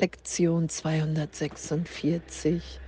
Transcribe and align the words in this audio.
Lektion 0.00 0.68
246. 0.68 2.80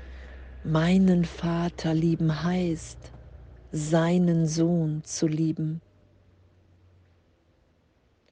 Meinen 0.65 1.25
Vater 1.25 1.95
lieben 1.95 2.43
heißt, 2.43 2.99
seinen 3.71 4.49
Sohn 4.49 5.05
zu 5.05 5.29
lieben. 5.29 5.81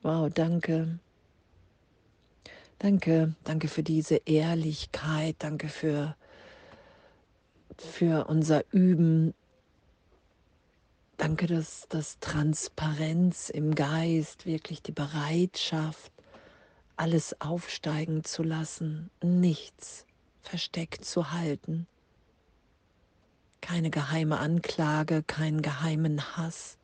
Wow, 0.03 0.29
danke. 0.29 0.99
Danke, 2.81 3.37
danke 3.45 3.69
für 3.69 3.85
diese 3.85 4.17
Ehrlichkeit, 4.27 5.37
danke 5.39 5.69
für, 5.69 6.17
für 7.79 8.27
unser 8.27 8.65
Üben. 8.73 9.35
Danke, 11.17 11.47
dass 11.47 11.87
das 11.89 12.19
Transparenz 12.19 13.51
im 13.51 13.77
Geist, 13.77 14.47
wirklich 14.47 14.83
die 14.83 14.93
Bereitschaft, 14.93 16.14
alles 16.97 17.41
aufsteigen 17.41 18.25
zu 18.25 18.43
lassen, 18.43 19.11
nichts 19.23 20.07
versteckt 20.43 21.05
zu 21.05 21.33
halten, 21.33 21.87
keine 23.61 23.91
geheime 23.91 24.39
Anklage, 24.39 25.23
keinen 25.23 25.63
geheimen 25.63 26.37
Hass. 26.37 26.77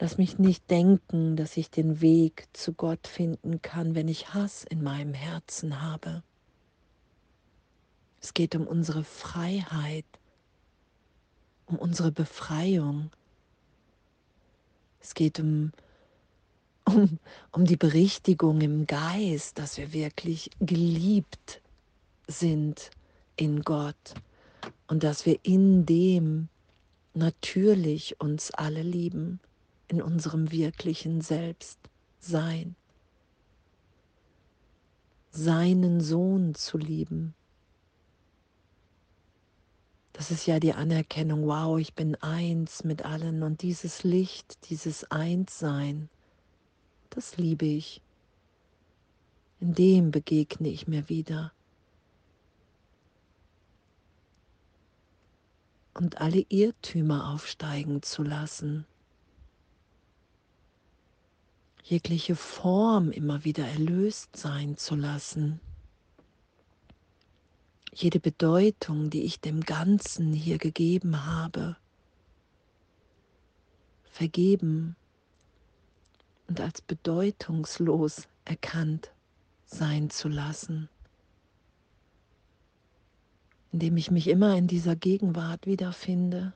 Lass 0.00 0.18
mich 0.18 0.38
nicht 0.38 0.70
denken, 0.70 1.36
dass 1.36 1.56
ich 1.56 1.70
den 1.70 2.00
Weg 2.00 2.48
zu 2.52 2.72
Gott 2.72 3.06
finden 3.08 3.62
kann, 3.62 3.94
wenn 3.94 4.08
ich 4.08 4.32
Hass 4.34 4.64
in 4.64 4.82
meinem 4.82 5.14
Herzen 5.14 5.82
habe. 5.82 6.22
Es 8.20 8.34
geht 8.34 8.54
um 8.54 8.66
unsere 8.66 9.04
Freiheit, 9.04 10.04
um 11.66 11.76
unsere 11.76 12.12
Befreiung. 12.12 13.10
Es 15.00 15.14
geht 15.14 15.40
um 15.40 15.72
um, 16.98 17.18
um 17.52 17.64
die 17.64 17.76
Berichtigung 17.76 18.60
im 18.60 18.86
Geist, 18.86 19.58
dass 19.58 19.76
wir 19.76 19.92
wirklich 19.92 20.50
geliebt 20.60 21.60
sind 22.26 22.90
in 23.36 23.62
Gott 23.62 24.14
und 24.86 25.02
dass 25.02 25.24
wir 25.26 25.38
in 25.42 25.86
dem 25.86 26.48
natürlich 27.14 28.20
uns 28.20 28.50
alle 28.50 28.82
lieben, 28.82 29.40
in 29.88 30.02
unserem 30.02 30.50
wirklichen 30.50 31.20
Selbst 31.20 31.78
sein. 32.20 32.76
Seinen 35.30 36.00
Sohn 36.00 36.54
zu 36.54 36.78
lieben. 36.78 37.34
Das 40.12 40.32
ist 40.32 40.46
ja 40.46 40.58
die 40.58 40.72
Anerkennung, 40.72 41.46
wow, 41.46 41.78
ich 41.78 41.94
bin 41.94 42.16
eins 42.16 42.82
mit 42.82 43.04
allen 43.04 43.44
und 43.44 43.62
dieses 43.62 44.02
Licht, 44.02 44.68
dieses 44.68 45.10
Einssein 45.12 46.08
das 47.18 47.36
liebe 47.36 47.66
ich. 47.66 48.00
In 49.58 49.74
dem 49.74 50.12
begegne 50.12 50.68
ich 50.68 50.86
mir 50.86 51.08
wieder. 51.08 51.52
Und 55.94 56.20
alle 56.20 56.46
Irrtümer 56.48 57.30
aufsteigen 57.30 58.02
zu 58.02 58.22
lassen. 58.22 58.86
Jegliche 61.82 62.36
Form 62.36 63.10
immer 63.10 63.42
wieder 63.42 63.66
erlöst 63.66 64.36
sein 64.36 64.76
zu 64.76 64.94
lassen. 64.94 65.58
Jede 67.92 68.20
Bedeutung, 68.20 69.10
die 69.10 69.24
ich 69.24 69.40
dem 69.40 69.62
Ganzen 69.62 70.32
hier 70.32 70.58
gegeben 70.58 71.26
habe, 71.26 71.76
vergeben 74.04 74.94
und 76.48 76.60
als 76.60 76.80
bedeutungslos 76.80 78.26
erkannt 78.44 79.12
sein 79.66 80.10
zu 80.10 80.28
lassen, 80.28 80.88
indem 83.70 83.96
ich 83.96 84.10
mich 84.10 84.28
immer 84.28 84.56
in 84.56 84.66
dieser 84.66 84.96
Gegenwart 84.96 85.66
wiederfinde. 85.66 86.52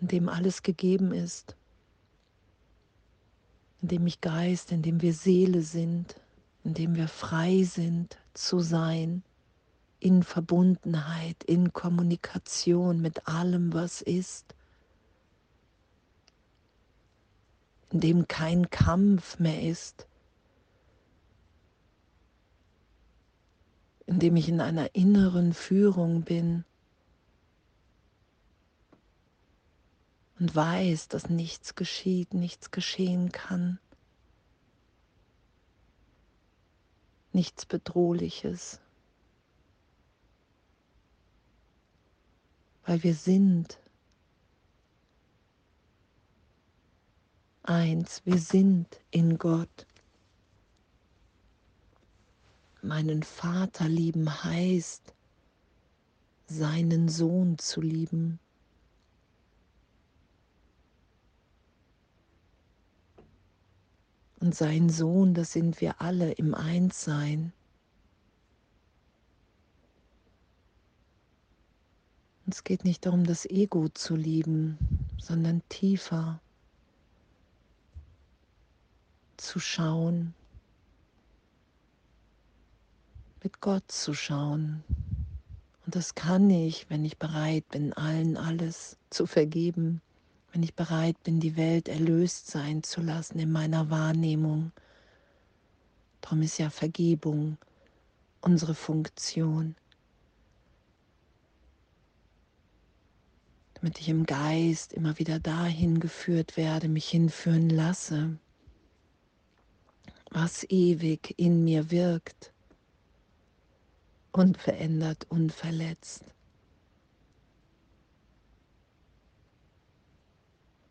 in 0.00 0.08
dem 0.08 0.28
alles 0.28 0.64
gegeben 0.64 1.12
ist, 1.12 1.54
in 3.82 3.86
dem 3.86 4.04
ich 4.08 4.20
Geist, 4.20 4.72
in 4.72 4.82
dem 4.82 5.00
wir 5.00 5.14
Seele 5.14 5.62
sind, 5.62 6.16
in 6.64 6.74
dem 6.74 6.96
wir 6.96 7.06
frei 7.06 7.62
sind 7.62 8.18
zu 8.34 8.58
sein 8.58 9.22
in 10.02 10.24
Verbundenheit, 10.24 11.44
in 11.44 11.72
Kommunikation 11.72 13.00
mit 13.00 13.28
allem, 13.28 13.72
was 13.72 14.02
ist, 14.02 14.56
in 17.90 18.00
dem 18.00 18.26
kein 18.26 18.68
Kampf 18.68 19.38
mehr 19.38 19.62
ist, 19.62 20.08
in 24.06 24.18
dem 24.18 24.34
ich 24.34 24.48
in 24.48 24.60
einer 24.60 24.92
inneren 24.96 25.54
Führung 25.54 26.22
bin 26.22 26.64
und 30.40 30.56
weiß, 30.56 31.06
dass 31.06 31.28
nichts 31.28 31.76
geschieht, 31.76 32.34
nichts 32.34 32.72
geschehen 32.72 33.30
kann, 33.30 33.78
nichts 37.32 37.66
Bedrohliches. 37.66 38.80
Weil 42.84 43.02
wir 43.02 43.14
sind 43.14 43.78
eins, 47.62 48.22
wir 48.24 48.38
sind 48.38 49.00
in 49.10 49.38
Gott. 49.38 49.86
Meinen 52.82 53.22
Vater 53.22 53.88
lieben 53.88 54.42
heißt, 54.42 55.14
seinen 56.46 57.08
Sohn 57.08 57.58
zu 57.58 57.80
lieben. 57.80 58.40
Und 64.40 64.56
sein 64.56 64.90
Sohn, 64.90 65.34
das 65.34 65.52
sind 65.52 65.80
wir 65.80 66.00
alle 66.00 66.32
im 66.32 66.54
Einssein. 66.54 67.52
Es 72.48 72.64
geht 72.64 72.84
nicht 72.84 73.06
darum, 73.06 73.24
das 73.24 73.46
Ego 73.46 73.88
zu 73.88 74.16
lieben, 74.16 74.78
sondern 75.18 75.62
tiefer 75.68 76.40
zu 79.36 79.58
schauen, 79.58 80.34
mit 83.42 83.60
Gott 83.60 83.90
zu 83.90 84.14
schauen. 84.14 84.84
Und 85.84 85.96
das 85.96 86.14
kann 86.14 86.50
ich, 86.50 86.88
wenn 86.90 87.04
ich 87.04 87.18
bereit 87.18 87.68
bin, 87.70 87.92
allen 87.92 88.36
alles 88.36 88.96
zu 89.10 89.26
vergeben, 89.26 90.00
wenn 90.52 90.62
ich 90.62 90.74
bereit 90.74 91.20
bin, 91.24 91.40
die 91.40 91.56
Welt 91.56 91.88
erlöst 91.88 92.48
sein 92.48 92.82
zu 92.82 93.00
lassen 93.00 93.38
in 93.38 93.50
meiner 93.50 93.90
Wahrnehmung. 93.90 94.72
Darum 96.20 96.42
ist 96.42 96.58
ja 96.58 96.70
Vergebung 96.70 97.56
unsere 98.42 98.74
Funktion. 98.74 99.74
Damit 103.82 103.98
ich 103.98 104.08
im 104.08 104.26
Geist 104.26 104.92
immer 104.92 105.18
wieder 105.18 105.40
dahin 105.40 105.98
geführt 105.98 106.56
werde, 106.56 106.88
mich 106.88 107.08
hinführen 107.08 107.68
lasse, 107.68 108.38
was 110.30 110.62
ewig 110.70 111.34
in 111.36 111.64
mir 111.64 111.90
wirkt, 111.90 112.52
unverändert, 114.30 115.26
unverletzt. 115.30 116.22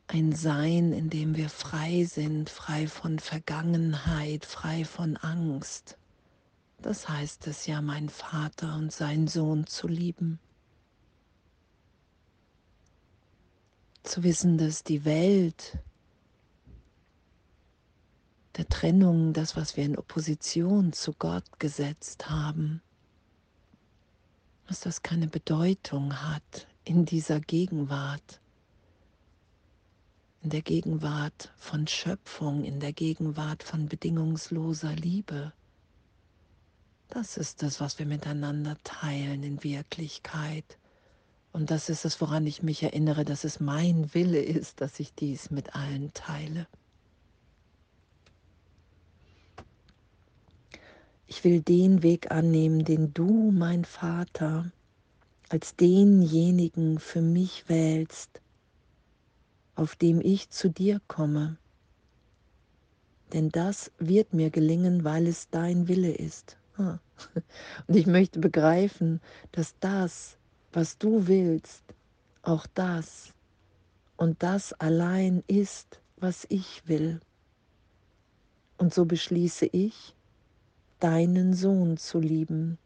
Ein 0.08 0.34
Sein, 0.34 0.92
in 0.92 1.10
dem 1.10 1.38
wir 1.38 1.48
frei 1.48 2.04
sind, 2.04 2.50
frei 2.50 2.88
von 2.88 3.20
Vergangenheit, 3.20 4.44
frei 4.44 4.84
von 4.84 5.16
Angst. 5.16 5.98
Das 6.82 7.08
heißt 7.08 7.48
es 7.48 7.68
ja, 7.68 7.82
mein 7.82 8.10
Vater 8.10 8.76
und 8.76 8.92
seinen 8.92 9.30
Sohn 9.30 9.66
zu 9.66 9.88
lieben. 9.88 10.40
Zu 14.04 14.24
wissen, 14.24 14.58
dass 14.58 14.84
die 14.84 15.06
Welt 15.06 15.78
der 18.58 18.68
Trennung, 18.68 19.34
das, 19.34 19.56
was 19.56 19.78
wir 19.78 19.86
in 19.86 19.98
Opposition 19.98 20.94
zu 20.94 21.14
Gott 21.14 21.60
gesetzt 21.60 22.30
haben, 22.30 22.82
dass 24.68 24.82
das 24.82 25.04
keine 25.04 25.28
Bedeutung 25.28 26.22
hat 26.22 26.68
in 26.84 27.06
dieser 27.06 27.40
Gegenwart, 27.40 28.42
in 30.42 30.50
der 30.50 30.62
Gegenwart 30.62 31.54
von 31.58 31.88
Schöpfung, 31.88 32.64
in 32.64 32.80
der 32.80 32.94
Gegenwart 32.94 33.64
von 33.64 33.88
bedingungsloser 33.88 34.94
Liebe. 34.94 35.54
Das 37.10 37.38
ist 37.38 37.62
das, 37.62 37.80
was 37.80 38.00
wir 38.00 38.06
miteinander 38.06 38.78
teilen 38.84 39.44
in 39.44 39.64
Wirklichkeit 39.64 40.78
Und 41.54 41.70
das 41.70 41.90
ist 41.90 42.06
es, 42.06 42.22
woran 42.22 42.48
ich 42.48 42.64
mich 42.64 42.82
erinnere, 42.84 43.26
dass 43.26 43.44
es 43.44 43.60
mein 43.60 44.14
Wille 44.14 44.42
ist, 44.42 44.82
dass 44.82 45.00
ich 45.00 45.14
dies 45.14 45.52
mit 45.52 45.76
allen 45.76 46.14
teile. 46.14 46.68
Ich 51.28 51.44
will 51.44 51.62
den 51.62 52.04
Weg 52.04 52.32
annehmen, 52.32 52.84
den 52.84 53.14
du, 53.14 53.52
mein 53.52 53.86
Vater, 53.86 54.72
als 55.50 55.76
denjenigen 55.76 57.00
für 57.00 57.22
mich 57.22 57.68
wählst, 57.68 58.42
auf 59.76 59.96
dem 59.96 60.22
ich 60.22 60.50
zu 60.50 60.70
dir 60.70 61.02
komme. 61.08 61.58
Denn 63.34 63.50
das 63.50 63.92
wird 63.98 64.34
mir 64.34 64.50
gelingen, 64.50 65.04
weil 65.04 65.28
es 65.28 65.50
dein 65.50 65.88
Wille 65.88 66.12
ist. 66.12 66.58
Und 66.78 67.00
ich 67.96 68.08
möchte 68.08 68.40
begreifen, 68.40 69.22
dass 69.52 69.76
das, 69.80 70.38
was 70.74 70.98
du 70.98 71.28
willst, 71.28 71.84
auch 72.44 72.66
das 72.74 73.34
und 74.18 74.44
das 74.44 74.74
allein 74.74 75.44
ist, 75.48 76.00
was 76.18 76.46
ich 76.50 76.88
will. 76.88 77.20
Und 78.78 78.94
so 78.94 79.06
beschließe 79.06 79.68
ich, 79.72 80.16
deinen 81.00 81.54
Sohn 81.54 81.98
zu 81.98 82.20
lieben. 82.20 82.78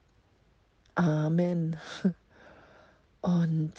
Amen. 0.96 1.78
Und 3.22 3.74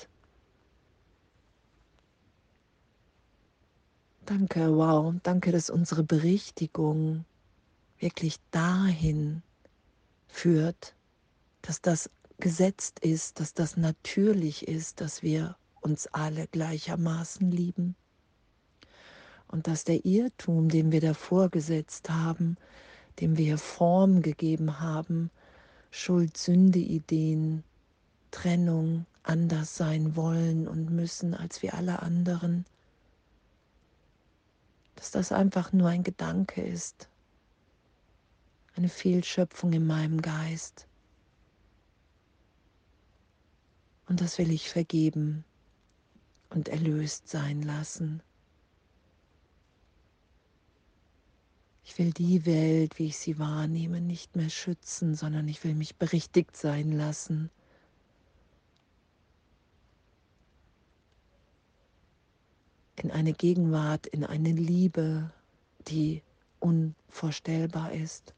danke, 4.27 4.77
wow, 4.77 5.15
danke, 5.23 5.53
dass 5.53 5.71
unsere 5.71 6.03
Berichtigung 6.03 7.25
wirklich 7.99 8.39
dahin 8.51 9.43
führt, 10.29 10.95
dass 11.63 11.81
das 11.81 12.11
gesetzt 12.39 13.01
ist, 13.01 13.41
dass 13.41 13.55
das 13.55 13.77
natürlich 13.77 14.69
ist, 14.69 15.01
dass 15.01 15.23
wir 15.23 15.57
uns 15.81 16.07
alle 16.09 16.47
gleichermaßen 16.49 17.51
lieben. 17.51 17.97
Und 19.49 19.69
dass 19.69 19.85
der 19.85 20.05
Irrtum, 20.05 20.69
den 20.69 20.91
wir 20.93 21.01
davor 21.01 21.49
gesetzt 21.49 22.11
haben, 22.11 22.57
dem 23.21 23.37
wir 23.39 23.59
Form 23.59 24.23
gegeben 24.23 24.81
haben, 24.81 25.31
Schuld, 25.91 26.37
Sünde, 26.37 26.81
Ideen, 26.81 27.63
Trennung, 28.31 29.07
anders 29.23 29.77
sein 29.77 30.17
wollen 30.17 30.69
und 30.69 30.91
müssen 30.91 31.35
als 31.35 31.63
wir 31.63 31.75
alle 31.75 32.01
anderen, 32.01 32.65
dass 34.95 35.11
das 35.11 35.33
einfach 35.33 35.73
nur 35.73 35.89
ein 35.89 36.05
Gedanke 36.05 36.63
ist, 36.63 37.09
eine 38.77 38.89
Fehlschöpfung 38.89 39.73
in 39.73 39.87
meinem 39.87 40.23
Geist. 40.23 40.87
Und 44.09 44.21
das 44.21 44.39
will 44.39 44.51
ich 44.53 44.69
vergeben 44.69 45.45
und 46.51 46.69
erlöst 46.69 47.29
sein 47.29 47.63
lassen. 47.63 48.23
Ich 51.85 51.99
will 51.99 52.13
die 52.13 52.47
Welt, 52.47 52.99
wie 52.99 53.07
ich 53.07 53.19
sie 53.19 53.39
wahrnehme, 53.39 54.01
nicht 54.01 54.37
mehr 54.37 54.51
schützen, 54.51 55.15
sondern 55.15 55.49
ich 55.49 55.63
will 55.65 55.75
mich 55.75 55.97
berichtigt 55.97 56.57
sein 56.57 56.93
lassen. 56.93 57.51
In 62.97 63.11
eine 63.11 63.33
Gegenwart, 63.33 64.07
in 64.07 64.25
eine 64.25 64.53
Liebe, 64.53 65.31
die 65.89 66.23
unvorstellbar 66.61 67.93
ist. 67.93 68.36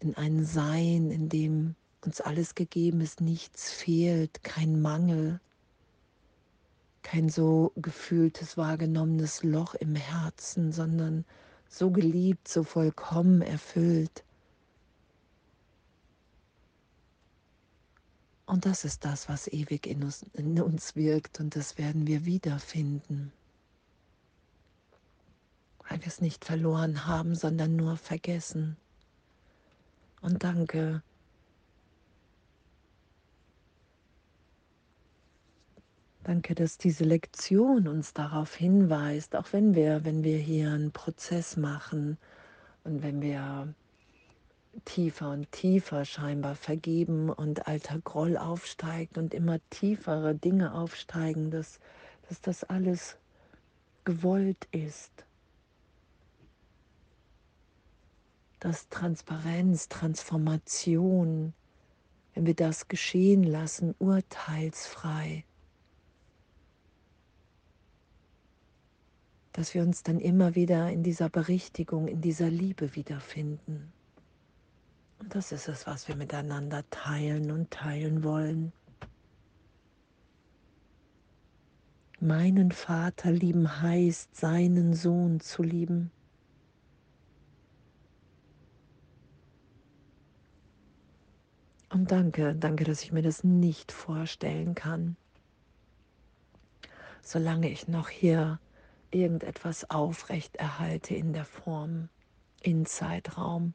In 0.00 0.16
ein 0.16 0.44
Sein, 0.44 1.10
in 1.10 1.28
dem 1.28 1.74
uns 2.04 2.20
alles 2.20 2.54
gegeben 2.54 3.00
ist, 3.00 3.20
nichts 3.20 3.70
fehlt, 3.72 4.42
kein 4.44 4.80
Mangel, 4.80 5.40
kein 7.02 7.28
so 7.28 7.72
gefühltes, 7.76 8.56
wahrgenommenes 8.56 9.42
Loch 9.42 9.74
im 9.74 9.94
Herzen, 9.94 10.72
sondern 10.72 11.24
so 11.68 11.90
geliebt, 11.90 12.48
so 12.48 12.62
vollkommen 12.62 13.42
erfüllt. 13.42 14.24
Und 18.46 18.64
das 18.64 18.84
ist 18.84 19.04
das, 19.04 19.28
was 19.28 19.46
ewig 19.48 19.86
in 19.86 20.02
uns, 20.02 20.24
in 20.32 20.58
uns 20.60 20.96
wirkt 20.96 21.38
und 21.38 21.54
das 21.54 21.76
werden 21.76 22.06
wir 22.06 22.24
wiederfinden, 22.24 23.30
weil 25.86 26.00
wir 26.00 26.06
es 26.06 26.22
nicht 26.22 26.46
verloren 26.46 27.04
haben, 27.04 27.34
sondern 27.34 27.76
nur 27.76 27.98
vergessen. 27.98 28.78
Und 30.20 30.42
danke. 30.42 31.02
Danke, 36.24 36.54
dass 36.54 36.76
diese 36.76 37.04
Lektion 37.04 37.88
uns 37.88 38.12
darauf 38.12 38.54
hinweist, 38.54 39.34
auch 39.34 39.52
wenn 39.52 39.74
wir, 39.74 40.04
wenn 40.04 40.24
wir 40.24 40.36
hier 40.36 40.72
einen 40.72 40.92
Prozess 40.92 41.56
machen 41.56 42.18
und 42.84 43.02
wenn 43.02 43.22
wir 43.22 43.72
tiefer 44.84 45.30
und 45.30 45.50
tiefer 45.52 46.04
scheinbar 46.04 46.54
vergeben 46.54 47.30
und 47.30 47.66
alter 47.66 47.98
Groll 48.00 48.36
aufsteigt 48.36 49.16
und 49.16 49.32
immer 49.32 49.58
tiefere 49.70 50.34
Dinge 50.34 50.74
aufsteigen, 50.74 51.50
dass, 51.50 51.80
dass 52.28 52.42
das 52.42 52.64
alles 52.64 53.16
gewollt 54.04 54.68
ist. 54.70 55.24
Dass 58.60 58.88
Transparenz, 58.88 59.88
Transformation, 59.88 61.52
wenn 62.34 62.46
wir 62.46 62.54
das 62.54 62.88
geschehen 62.88 63.42
lassen, 63.42 63.94
urteilsfrei, 63.98 65.44
dass 69.52 69.74
wir 69.74 69.82
uns 69.82 70.02
dann 70.02 70.20
immer 70.20 70.54
wieder 70.54 70.90
in 70.90 71.02
dieser 71.02 71.28
Berichtigung, 71.28 72.06
in 72.06 72.20
dieser 72.20 72.48
Liebe 72.48 72.94
wiederfinden. 72.94 73.92
Und 75.18 75.34
das 75.34 75.50
ist 75.50 75.68
es, 75.68 75.86
was 75.86 76.06
wir 76.06 76.14
miteinander 76.14 76.84
teilen 76.90 77.50
und 77.50 77.70
teilen 77.70 78.22
wollen. 78.22 78.72
Meinen 82.20 82.72
Vater 82.72 83.30
lieben 83.30 83.80
heißt, 83.80 84.36
seinen 84.36 84.94
Sohn 84.94 85.40
zu 85.40 85.62
lieben. 85.62 86.10
Danke, 92.10 92.54
danke, 92.54 92.84
dass 92.84 93.02
ich 93.02 93.12
mir 93.12 93.22
das 93.22 93.44
nicht 93.44 93.92
vorstellen 93.92 94.74
kann. 94.74 95.16
Solange 97.22 97.70
ich 97.70 97.88
noch 97.88 98.08
hier 98.08 98.58
irgendetwas 99.10 99.90
aufrecht 99.90 100.56
erhalte 100.56 101.14
in 101.14 101.32
der 101.32 101.44
Form, 101.44 102.08
in 102.60 102.86
Zeitraum. 102.86 103.74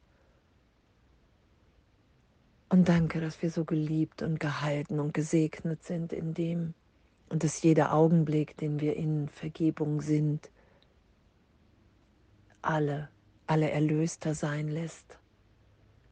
Und 2.68 2.88
danke, 2.88 3.20
dass 3.20 3.40
wir 3.42 3.50
so 3.50 3.64
geliebt 3.64 4.22
und 4.22 4.40
gehalten 4.40 5.00
und 5.00 5.14
gesegnet 5.14 5.82
sind 5.84 6.12
in 6.12 6.34
dem 6.34 6.74
und 7.28 7.44
dass 7.44 7.62
jeder 7.62 7.92
Augenblick, 7.92 8.56
den 8.56 8.80
wir 8.80 8.96
in 8.96 9.28
Vergebung 9.28 10.00
sind, 10.02 10.50
alle, 12.62 13.08
alle 13.46 13.70
erlöster 13.70 14.34
sein 14.34 14.68
lässt 14.68 15.18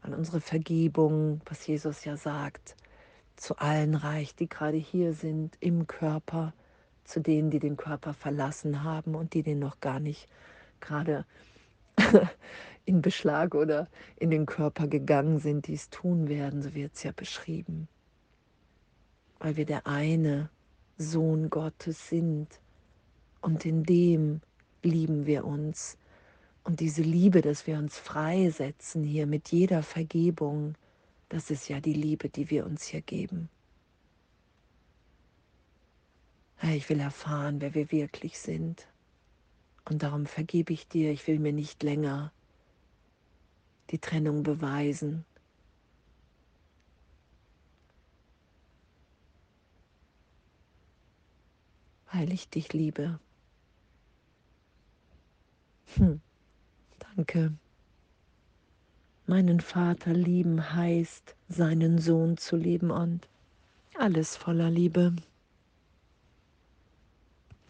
weil 0.02 0.14
unsere 0.14 0.40
Vergebung, 0.40 1.40
was 1.46 1.66
Jesus 1.66 2.04
ja 2.04 2.16
sagt, 2.16 2.76
zu 3.36 3.56
allen 3.56 3.94
reicht, 3.94 4.40
die 4.40 4.48
gerade 4.48 4.76
hier 4.76 5.14
sind 5.14 5.56
im 5.60 5.86
Körper, 5.86 6.52
zu 7.04 7.20
denen, 7.20 7.50
die 7.50 7.58
den 7.58 7.76
Körper 7.76 8.14
verlassen 8.14 8.84
haben 8.84 9.14
und 9.14 9.34
die 9.34 9.42
den 9.42 9.58
noch 9.58 9.80
gar 9.80 10.00
nicht 10.00 10.28
gerade 10.80 11.24
in 12.84 13.02
Beschlag 13.02 13.54
oder 13.54 13.88
in 14.16 14.30
den 14.30 14.46
Körper 14.46 14.86
gegangen 14.86 15.38
sind, 15.38 15.66
die 15.66 15.74
es 15.74 15.90
tun 15.90 16.28
werden, 16.28 16.62
so 16.62 16.74
wird 16.74 16.94
es 16.94 17.02
ja 17.02 17.12
beschrieben. 17.12 17.88
Weil 19.38 19.56
wir 19.56 19.66
der 19.66 19.86
eine 19.86 20.50
Sohn 20.98 21.50
Gottes 21.50 22.08
sind 22.08 22.48
und 23.40 23.64
in 23.64 23.82
dem 23.84 24.40
lieben 24.82 25.26
wir 25.26 25.44
uns 25.44 25.96
und 26.64 26.80
diese 26.80 27.02
Liebe, 27.02 27.42
dass 27.42 27.66
wir 27.66 27.78
uns 27.78 27.98
freisetzen 27.98 29.02
hier 29.02 29.26
mit 29.26 29.50
jeder 29.50 29.82
Vergebung, 29.82 30.74
das 31.28 31.50
ist 31.50 31.68
ja 31.68 31.80
die 31.80 31.94
Liebe, 31.94 32.28
die 32.28 32.50
wir 32.50 32.66
uns 32.66 32.84
hier 32.84 33.00
geben. 33.00 33.48
Ich 36.62 36.88
will 36.88 37.00
erfahren, 37.00 37.60
wer 37.60 37.74
wir 37.74 37.90
wirklich 37.90 38.38
sind. 38.38 38.86
Und 39.84 40.04
darum 40.04 40.26
vergebe 40.26 40.72
ich 40.72 40.86
dir, 40.86 41.10
ich 41.10 41.26
will 41.26 41.40
mir 41.40 41.52
nicht 41.52 41.82
länger 41.82 42.32
die 43.90 43.98
Trennung 43.98 44.44
beweisen. 44.44 45.24
Weil 52.12 52.32
ich 52.32 52.48
dich 52.48 52.72
liebe. 52.72 53.18
Hm. 55.96 56.20
Danke. 57.16 57.52
Meinen 59.26 59.60
Vater 59.60 60.12
lieben 60.12 60.74
heißt, 60.74 61.36
seinen 61.48 61.98
Sohn 61.98 62.36
zu 62.38 62.56
lieben 62.56 62.90
und 62.90 63.28
alles 63.98 64.36
voller 64.36 64.70
Liebe. 64.70 65.14